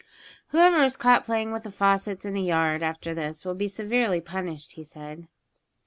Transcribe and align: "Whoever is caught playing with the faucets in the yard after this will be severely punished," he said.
"Whoever 0.47 0.83
is 0.83 0.97
caught 0.97 1.25
playing 1.25 1.51
with 1.51 1.61
the 1.61 1.69
faucets 1.71 2.25
in 2.25 2.33
the 2.33 2.41
yard 2.41 2.81
after 2.81 3.13
this 3.13 3.45
will 3.45 3.53
be 3.53 3.67
severely 3.67 4.19
punished," 4.19 4.71
he 4.71 4.83
said. 4.83 5.27